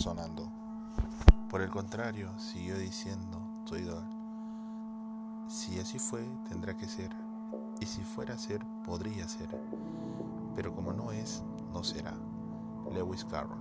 [0.00, 0.50] razonando.
[1.50, 3.38] Por el contrario, siguió diciendo
[3.76, 4.02] idol.
[5.46, 7.10] si así fue, tendrá que ser,
[7.80, 9.48] y si fuera a ser, podría ser,
[10.56, 12.14] pero como no es, no será.
[12.90, 13.60] Lewis Carroll.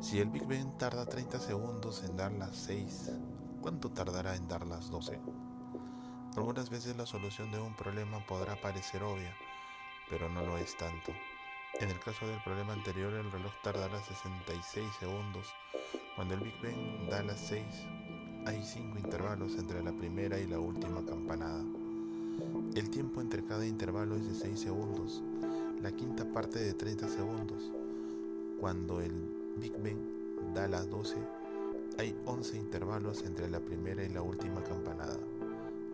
[0.00, 3.12] Si el Big Bang tarda 30 segundos en dar las 6,
[3.60, 5.20] ¿cuánto tardará en dar las 12?
[6.34, 9.36] Algunas veces la solución de un problema podrá parecer obvia,
[10.08, 11.12] pero no lo es tanto.
[11.74, 15.46] En el caso del problema anterior, el reloj tardará 66 segundos.
[16.16, 17.62] Cuando el Big Bang da las 6,
[18.46, 21.62] hay 5 intervalos entre la primera y la última campanada.
[22.74, 25.22] El tiempo entre cada intervalo es de 6 segundos,
[25.80, 27.70] la quinta parte de 30 segundos.
[28.58, 29.12] Cuando el
[29.56, 31.16] Big Bang da las 12,
[31.98, 35.18] hay 11 intervalos entre la primera y la última campanada.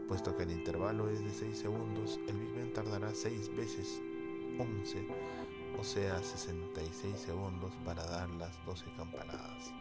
[0.08, 4.00] Puesto que el intervalo es de 6 segundos, el Big Bang tardará 6 veces
[4.58, 5.04] 11,
[5.78, 9.72] o sea 66 segundos para dar las 12 campanadas.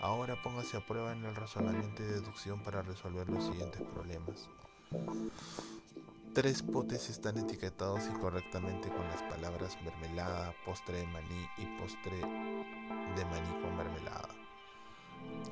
[0.00, 4.48] Ahora póngase a prueba en el razonamiento y deducción para resolver los siguientes problemas.
[6.34, 13.24] Tres potes están etiquetados incorrectamente con las palabras mermelada, postre de maní y postre de
[13.24, 14.28] maní con mermelada.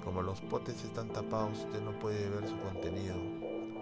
[0.04, 3.16] Como los potes están tapados, usted no puede ver su contenido.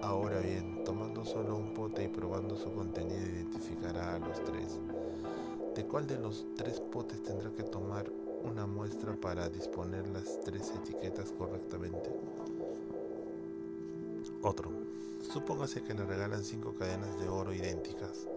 [0.02, 4.78] Ahora bien, tomando solo un pote y probando su contenido, identificará a los tres.
[5.74, 8.10] ¿De cuál de los tres potes tendrá que tomar
[8.44, 12.10] una muestra para disponer las tres etiquetas correctamente.
[14.42, 14.70] Otro.
[15.32, 18.28] Supóngase que le regalan cinco cadenas de oro idénticas,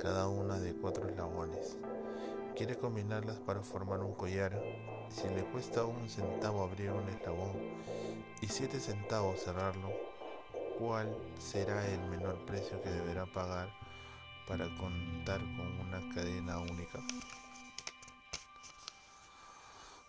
[0.00, 1.78] cada una de cuatro eslabones.
[2.56, 4.60] Quiere combinarlas para formar un collar.
[5.08, 7.52] Si le cuesta un centavo abrir un eslabón
[8.42, 9.90] y siete centavos cerrarlo,
[10.78, 13.70] ¿cuál será el menor precio que deberá pagar
[14.48, 16.98] para contar con una cadena única?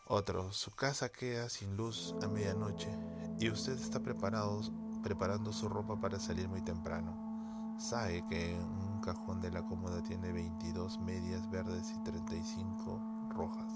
[0.07, 2.89] Otro, su casa queda sin luz a medianoche
[3.37, 4.61] y usted está preparado,
[5.03, 7.75] preparando su ropa para salir muy temprano.
[7.77, 13.71] Sabe que un cajón de la cómoda tiene 22 medias verdes y 35 rojas.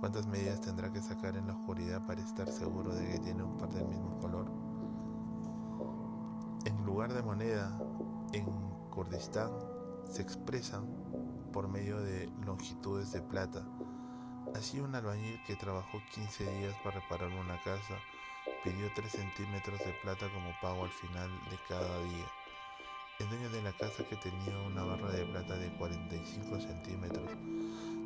[0.00, 3.56] ¿Cuántas medias tendrá que sacar en la oscuridad para estar seguro de que tiene un
[3.58, 4.50] par del mismo color?
[6.64, 7.78] En lugar de moneda,
[8.32, 9.50] en Kurdistán
[10.08, 10.86] se expresan
[11.52, 13.64] por medio de longitudes de plata
[14.54, 17.98] Así un albañil que trabajó 15 días para reparar una casa
[18.62, 22.26] pidió 3 centímetros de plata como pago al final de cada día.
[23.18, 27.30] El dueño de la casa que tenía una barra de plata de 45 centímetros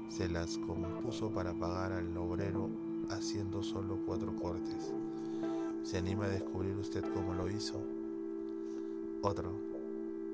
[0.09, 2.70] se las compuso para pagar al obrero
[3.10, 4.93] haciendo solo cuatro cortes.
[5.82, 7.82] ¿Se anima a descubrir usted cómo lo hizo?
[9.22, 9.77] Otro.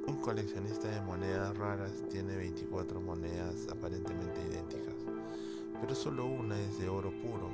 [0.06, 4.94] Un coleccionista de monedas raras tiene 24 monedas aparentemente idénticas
[5.84, 7.50] pero solo una es de oro puro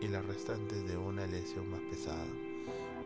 [0.00, 2.24] y la restante es de una lesión más pesada.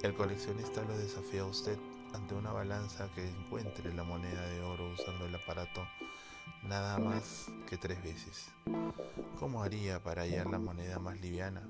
[0.02, 1.78] El coleccionista lo desafía a usted
[2.12, 5.86] ante una balanza que encuentre la moneda de oro usando el aparato
[6.62, 8.48] nada más que tres veces.
[9.38, 11.62] ¿Cómo haría para hallar la moneda más liviana?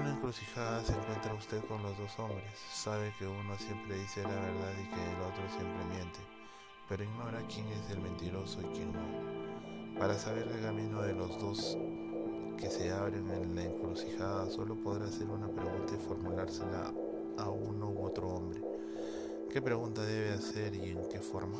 [0.00, 2.58] Una encrucijada se encuentra usted con los dos hombres.
[2.72, 6.20] Sabe que uno siempre dice la verdad y que el otro siempre miente,
[6.88, 9.98] pero ignora quién es el mentiroso y quién no.
[9.98, 11.76] Para saber el camino de los dos
[12.56, 16.94] que se abren en la encrucijada, solo podrá hacer una pregunta y formulársela
[17.36, 18.62] a uno u otro hombre.
[19.52, 21.58] ¿Qué pregunta debe hacer y en qué forma?